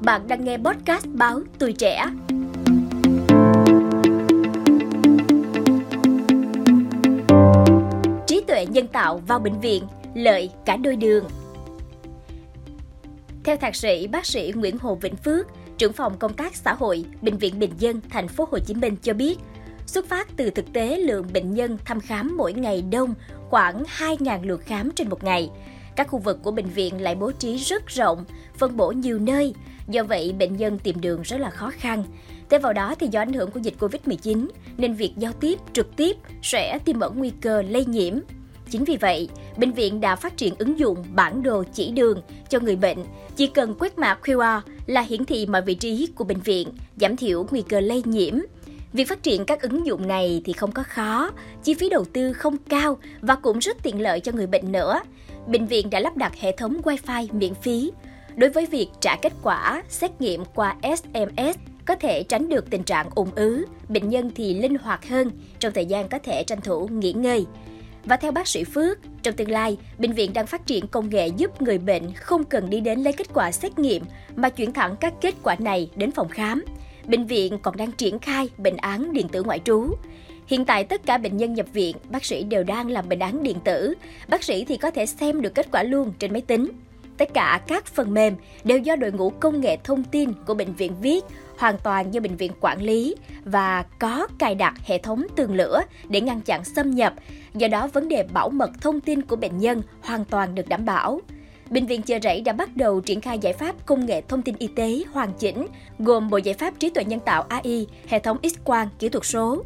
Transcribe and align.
bạn 0.00 0.28
đang 0.28 0.44
nghe 0.44 0.56
podcast 0.56 1.06
báo 1.06 1.40
Tuổi 1.58 1.72
Trẻ. 1.72 2.06
Trí 8.26 8.42
tuệ 8.46 8.66
nhân 8.66 8.86
tạo 8.86 9.18
vào 9.26 9.38
bệnh 9.38 9.60
viện, 9.60 9.84
lợi 10.14 10.50
cả 10.64 10.76
đôi 10.76 10.96
đường. 10.96 11.24
Theo 13.44 13.56
thạc 13.56 13.76
sĩ 13.76 14.06
bác 14.06 14.26
sĩ 14.26 14.52
Nguyễn 14.54 14.78
Hồ 14.78 14.94
Vĩnh 14.94 15.16
Phước, 15.16 15.46
trưởng 15.78 15.92
phòng 15.92 16.18
công 16.18 16.34
tác 16.34 16.56
xã 16.56 16.74
hội, 16.74 17.04
Bệnh 17.22 17.38
viện 17.38 17.58
Bình 17.58 17.72
dân, 17.78 18.00
thành 18.10 18.28
phố 18.28 18.48
Hồ 18.50 18.58
Chí 18.58 18.74
Minh 18.74 18.96
cho 19.02 19.14
biết, 19.14 19.38
xuất 19.86 20.08
phát 20.08 20.28
từ 20.36 20.50
thực 20.50 20.72
tế 20.72 20.96
lượng 20.98 21.26
bệnh 21.32 21.54
nhân 21.54 21.78
thăm 21.84 22.00
khám 22.00 22.36
mỗi 22.36 22.52
ngày 22.52 22.82
đông, 22.82 23.14
khoảng 23.48 23.82
2.000 23.98 24.46
lượt 24.46 24.60
khám 24.66 24.90
trên 24.90 25.08
một 25.08 25.24
ngày. 25.24 25.50
Các 25.96 26.08
khu 26.08 26.18
vực 26.18 26.38
của 26.42 26.50
bệnh 26.50 26.68
viện 26.68 27.02
lại 27.02 27.14
bố 27.14 27.32
trí 27.32 27.56
rất 27.56 27.86
rộng, 27.86 28.24
phân 28.54 28.76
bổ 28.76 28.92
nhiều 28.92 29.18
nơi, 29.18 29.54
do 29.88 30.04
vậy 30.04 30.34
bệnh 30.38 30.56
nhân 30.56 30.78
tìm 30.78 31.00
đường 31.00 31.22
rất 31.22 31.40
là 31.40 31.50
khó 31.50 31.70
khăn. 31.70 32.04
Thêm 32.50 32.62
vào 32.62 32.72
đó 32.72 32.94
thì 32.98 33.08
do 33.10 33.20
ảnh 33.20 33.32
hưởng 33.32 33.50
của 33.50 33.60
dịch 33.60 33.74
Covid-19 33.80 34.48
nên 34.76 34.94
việc 34.94 35.12
giao 35.16 35.32
tiếp 35.32 35.58
trực 35.72 35.96
tiếp 35.96 36.16
sẽ 36.42 36.78
tiềm 36.84 37.00
ẩn 37.00 37.12
nguy 37.16 37.30
cơ 37.40 37.62
lây 37.62 37.84
nhiễm. 37.84 38.14
Chính 38.70 38.84
vì 38.84 38.96
vậy, 38.96 39.28
bệnh 39.56 39.72
viện 39.72 40.00
đã 40.00 40.16
phát 40.16 40.36
triển 40.36 40.54
ứng 40.58 40.78
dụng 40.78 41.04
bản 41.14 41.42
đồ 41.42 41.64
chỉ 41.72 41.90
đường 41.90 42.20
cho 42.48 42.60
người 42.60 42.76
bệnh, 42.76 42.98
chỉ 43.36 43.46
cần 43.46 43.74
quét 43.78 43.98
mã 43.98 44.16
QR 44.22 44.60
là 44.86 45.00
hiển 45.00 45.24
thị 45.24 45.46
mọi 45.46 45.62
vị 45.62 45.74
trí 45.74 46.08
của 46.14 46.24
bệnh 46.24 46.40
viện, 46.40 46.68
giảm 46.96 47.16
thiểu 47.16 47.46
nguy 47.50 47.62
cơ 47.62 47.80
lây 47.80 48.02
nhiễm. 48.04 48.34
Việc 48.92 49.08
phát 49.08 49.22
triển 49.22 49.44
các 49.44 49.62
ứng 49.62 49.86
dụng 49.86 50.08
này 50.08 50.42
thì 50.44 50.52
không 50.52 50.72
có 50.72 50.82
khó, 50.82 51.30
chi 51.62 51.74
phí 51.74 51.88
đầu 51.88 52.04
tư 52.12 52.32
không 52.32 52.56
cao 52.68 52.98
và 53.20 53.34
cũng 53.34 53.58
rất 53.58 53.76
tiện 53.82 54.00
lợi 54.00 54.20
cho 54.20 54.32
người 54.32 54.46
bệnh 54.46 54.72
nữa. 54.72 55.00
Bệnh 55.46 55.66
viện 55.66 55.90
đã 55.90 56.00
lắp 56.00 56.16
đặt 56.16 56.32
hệ 56.40 56.52
thống 56.56 56.80
Wi-Fi 56.84 57.26
miễn 57.32 57.54
phí. 57.54 57.92
Đối 58.36 58.50
với 58.50 58.66
việc 58.66 58.88
trả 59.00 59.16
kết 59.22 59.32
quả 59.42 59.82
xét 59.88 60.20
nghiệm 60.20 60.44
qua 60.54 60.76
SMS 60.82 61.58
có 61.84 61.94
thể 61.94 62.22
tránh 62.22 62.48
được 62.48 62.70
tình 62.70 62.82
trạng 62.82 63.10
ủng 63.14 63.30
ứ, 63.36 63.64
bệnh 63.88 64.08
nhân 64.08 64.30
thì 64.34 64.54
linh 64.54 64.74
hoạt 64.74 65.08
hơn 65.08 65.30
trong 65.58 65.72
thời 65.72 65.86
gian 65.86 66.08
có 66.08 66.18
thể 66.18 66.44
tranh 66.44 66.60
thủ 66.60 66.88
nghỉ 66.88 67.12
ngơi. 67.12 67.46
Và 68.04 68.16
theo 68.16 68.32
bác 68.32 68.48
sĩ 68.48 68.64
Phước, 68.64 68.98
trong 69.22 69.34
tương 69.34 69.50
lai, 69.50 69.76
bệnh 69.98 70.12
viện 70.12 70.32
đang 70.32 70.46
phát 70.46 70.66
triển 70.66 70.86
công 70.86 71.10
nghệ 71.10 71.28
giúp 71.28 71.62
người 71.62 71.78
bệnh 71.78 72.12
không 72.14 72.44
cần 72.44 72.70
đi 72.70 72.80
đến 72.80 73.00
lấy 73.00 73.12
kết 73.12 73.26
quả 73.34 73.52
xét 73.52 73.78
nghiệm 73.78 74.02
mà 74.36 74.48
chuyển 74.48 74.72
thẳng 74.72 74.96
các 75.00 75.14
kết 75.20 75.34
quả 75.42 75.56
này 75.58 75.90
đến 75.96 76.10
phòng 76.10 76.28
khám. 76.28 76.64
Bệnh 77.06 77.26
viện 77.26 77.58
còn 77.62 77.76
đang 77.76 77.92
triển 77.92 78.18
khai 78.18 78.48
bệnh 78.58 78.76
án 78.76 79.12
điện 79.12 79.28
tử 79.28 79.42
ngoại 79.42 79.60
trú. 79.64 79.94
Hiện 80.46 80.64
tại 80.64 80.84
tất 80.84 81.06
cả 81.06 81.18
bệnh 81.18 81.36
nhân 81.36 81.54
nhập 81.54 81.66
viện, 81.72 81.96
bác 82.10 82.24
sĩ 82.24 82.44
đều 82.44 82.64
đang 82.64 82.90
làm 82.90 83.08
bệnh 83.08 83.18
án 83.18 83.42
điện 83.42 83.56
tử. 83.64 83.94
Bác 84.28 84.44
sĩ 84.44 84.64
thì 84.64 84.76
có 84.76 84.90
thể 84.90 85.06
xem 85.06 85.40
được 85.40 85.54
kết 85.54 85.66
quả 85.72 85.82
luôn 85.82 86.12
trên 86.18 86.32
máy 86.32 86.42
tính. 86.42 86.70
Tất 87.16 87.34
cả 87.34 87.60
các 87.66 87.86
phần 87.86 88.14
mềm 88.14 88.36
đều 88.64 88.78
do 88.78 88.96
đội 88.96 89.12
ngũ 89.12 89.30
công 89.30 89.60
nghệ 89.60 89.76
thông 89.84 90.04
tin 90.04 90.32
của 90.46 90.54
bệnh 90.54 90.74
viện 90.74 90.92
viết, 91.00 91.24
hoàn 91.58 91.78
toàn 91.78 92.14
do 92.14 92.20
bệnh 92.20 92.36
viện 92.36 92.52
quản 92.60 92.82
lý 92.82 93.14
và 93.44 93.82
có 93.98 94.26
cài 94.38 94.54
đặt 94.54 94.74
hệ 94.84 94.98
thống 94.98 95.26
tường 95.36 95.54
lửa 95.54 95.82
để 96.08 96.20
ngăn 96.20 96.40
chặn 96.40 96.64
xâm 96.64 96.90
nhập. 96.90 97.14
Do 97.54 97.68
đó 97.68 97.88
vấn 97.92 98.08
đề 98.08 98.22
bảo 98.32 98.48
mật 98.48 98.70
thông 98.80 99.00
tin 99.00 99.22
của 99.22 99.36
bệnh 99.36 99.58
nhân 99.58 99.82
hoàn 100.02 100.24
toàn 100.24 100.54
được 100.54 100.68
đảm 100.68 100.84
bảo. 100.84 101.20
Bệnh 101.70 101.86
viện 101.86 102.02
Chợ 102.02 102.18
Rẫy 102.22 102.40
đã 102.40 102.52
bắt 102.52 102.76
đầu 102.76 103.00
triển 103.00 103.20
khai 103.20 103.38
giải 103.38 103.52
pháp 103.52 103.86
công 103.86 104.06
nghệ 104.06 104.20
thông 104.20 104.42
tin 104.42 104.54
y 104.58 104.66
tế 104.66 105.02
hoàn 105.12 105.32
chỉnh, 105.38 105.66
gồm 105.98 106.30
bộ 106.30 106.36
giải 106.36 106.54
pháp 106.54 106.78
trí 106.78 106.90
tuệ 106.90 107.04
nhân 107.04 107.20
tạo 107.20 107.42
AI, 107.42 107.86
hệ 108.08 108.18
thống 108.18 108.38
X-quang, 108.42 108.86
kỹ 108.98 109.08
thuật 109.08 109.24
số. 109.24 109.62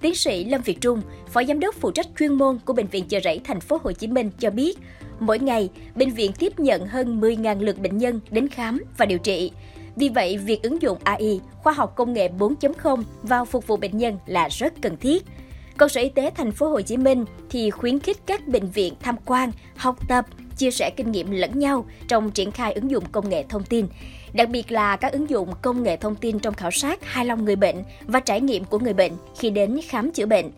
Tiến 0.00 0.14
sĩ 0.14 0.44
Lâm 0.44 0.62
Việt 0.62 0.80
Trung, 0.80 1.02
Phó 1.28 1.44
Giám 1.44 1.60
đốc 1.60 1.74
phụ 1.74 1.90
trách 1.90 2.06
chuyên 2.18 2.34
môn 2.34 2.58
của 2.64 2.72
Bệnh 2.72 2.86
viện 2.86 3.04
Chợ 3.08 3.18
Rẫy 3.24 3.40
Thành 3.44 3.60
phố 3.60 3.80
Hồ 3.82 3.92
Chí 3.92 4.06
Minh 4.06 4.30
cho 4.38 4.50
biết, 4.50 4.78
mỗi 5.20 5.38
ngày, 5.38 5.70
bệnh 5.94 6.10
viện 6.10 6.32
tiếp 6.38 6.60
nhận 6.60 6.86
hơn 6.86 7.20
10.000 7.20 7.60
lượt 7.60 7.78
bệnh 7.78 7.98
nhân 7.98 8.20
đến 8.30 8.48
khám 8.48 8.84
và 8.96 9.06
điều 9.06 9.18
trị. 9.18 9.50
Vì 9.96 10.08
vậy, 10.08 10.38
việc 10.38 10.62
ứng 10.62 10.82
dụng 10.82 10.98
AI, 11.04 11.40
khoa 11.62 11.72
học 11.72 11.92
công 11.96 12.12
nghệ 12.12 12.28
4.0 12.38 13.02
vào 13.22 13.44
phục 13.44 13.66
vụ 13.66 13.76
bệnh 13.76 13.98
nhân 13.98 14.18
là 14.26 14.48
rất 14.48 14.72
cần 14.82 14.96
thiết. 14.96 15.24
Còn 15.78 15.88
Sở 15.88 16.00
Y 16.00 16.08
tế 16.08 16.30
Thành 16.34 16.52
phố 16.52 16.68
Hồ 16.68 16.80
Chí 16.80 16.96
Minh 16.96 17.24
thì 17.50 17.70
khuyến 17.70 17.98
khích 17.98 18.18
các 18.26 18.48
bệnh 18.48 18.70
viện 18.70 18.94
tham 19.00 19.16
quan, 19.24 19.52
học 19.76 20.08
tập, 20.08 20.26
chia 20.56 20.70
sẻ 20.70 20.90
kinh 20.96 21.12
nghiệm 21.12 21.30
lẫn 21.30 21.58
nhau 21.58 21.86
trong 22.08 22.30
triển 22.30 22.50
khai 22.50 22.72
ứng 22.72 22.90
dụng 22.90 23.04
công 23.12 23.28
nghệ 23.28 23.44
thông 23.48 23.64
tin, 23.64 23.86
đặc 24.32 24.48
biệt 24.48 24.72
là 24.72 24.96
các 24.96 25.12
ứng 25.12 25.30
dụng 25.30 25.48
công 25.62 25.82
nghệ 25.82 25.96
thông 25.96 26.14
tin 26.14 26.38
trong 26.38 26.54
khảo 26.54 26.70
sát 26.70 27.04
hài 27.04 27.24
lòng 27.24 27.44
người 27.44 27.56
bệnh 27.56 27.76
và 28.06 28.20
trải 28.20 28.40
nghiệm 28.40 28.64
của 28.64 28.78
người 28.78 28.92
bệnh 28.92 29.12
khi 29.38 29.50
đến 29.50 29.80
khám 29.88 30.10
chữa 30.12 30.26
bệnh. 30.26 30.50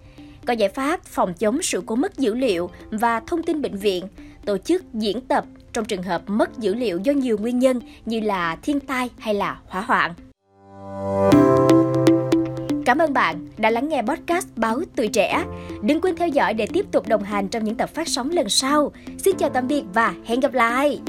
Có 0.46 0.52
giải 0.52 0.68
pháp 0.68 1.04
phòng 1.04 1.34
chống 1.34 1.62
sự 1.62 1.82
cố 1.86 1.94
mất 1.96 2.18
dữ 2.18 2.34
liệu 2.34 2.70
và 2.90 3.20
thông 3.20 3.42
tin 3.42 3.62
bệnh 3.62 3.76
viện, 3.76 4.04
tổ 4.44 4.58
chức 4.58 4.94
diễn 4.94 5.20
tập 5.20 5.44
trong 5.72 5.84
trường 5.84 6.02
hợp 6.02 6.22
mất 6.26 6.58
dữ 6.58 6.74
liệu 6.74 6.98
do 6.98 7.12
nhiều 7.12 7.38
nguyên 7.38 7.58
nhân 7.58 7.80
như 8.06 8.20
là 8.20 8.56
thiên 8.62 8.80
tai 8.80 9.10
hay 9.18 9.34
là 9.34 9.60
hỏa 9.66 9.80
hoạn. 9.80 10.14
Cảm 12.90 12.98
ơn 12.98 13.12
bạn 13.12 13.48
đã 13.58 13.70
lắng 13.70 13.88
nghe 13.88 14.02
podcast 14.02 14.46
Báo 14.56 14.80
Tuổi 14.96 15.08
Trẻ. 15.08 15.44
Đừng 15.82 16.00
quên 16.00 16.16
theo 16.16 16.28
dõi 16.28 16.54
để 16.54 16.66
tiếp 16.72 16.86
tục 16.92 17.08
đồng 17.08 17.22
hành 17.22 17.48
trong 17.48 17.64
những 17.64 17.74
tập 17.74 17.90
phát 17.94 18.08
sóng 18.08 18.30
lần 18.30 18.48
sau. 18.48 18.92
Xin 19.18 19.36
chào 19.36 19.50
tạm 19.50 19.68
biệt 19.68 19.82
và 19.94 20.14
hẹn 20.26 20.40
gặp 20.40 20.54
lại! 20.54 21.00